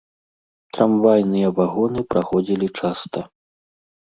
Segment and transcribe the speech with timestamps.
[0.77, 3.19] Трамвайныя вагоны праходзілі часта.